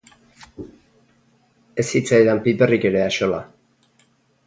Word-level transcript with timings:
Ez 1.83 1.87
zitzaidan 1.91 2.43
piperrik 2.51 2.91
ere 2.93 3.07
axola. 3.11 3.47